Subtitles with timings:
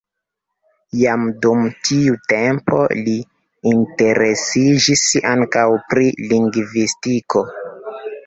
[0.99, 3.13] Jam dum tiu tempo li
[3.73, 7.45] interesiĝis ankaŭ pri lingvistiko.